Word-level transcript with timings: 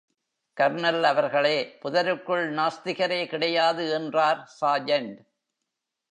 Kernel 0.57 1.03
அவர்களே, 1.03 1.77
புதருக்குள் 1.81 2.45
நாஸ்திகரே 2.53 3.25
கிடையாது 3.25 3.89
என்றார் 3.91 4.41
சார்ஜெண்ட். 4.61 5.17